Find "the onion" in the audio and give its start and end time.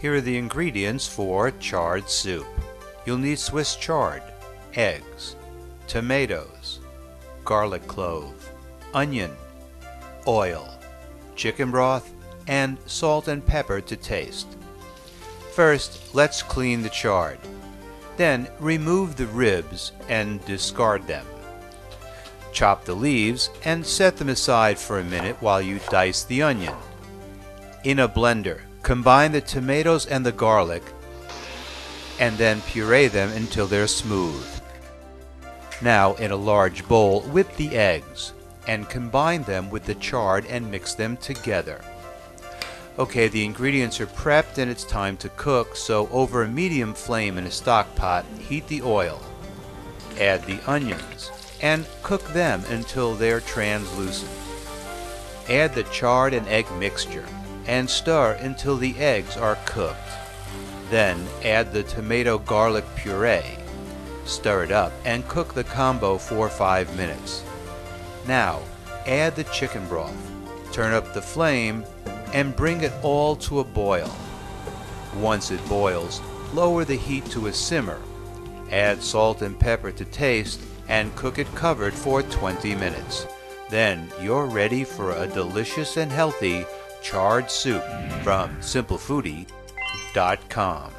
26.24-26.76